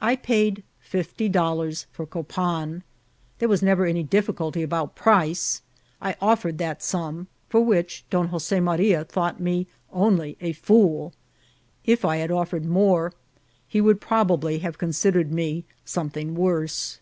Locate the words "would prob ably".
13.80-14.60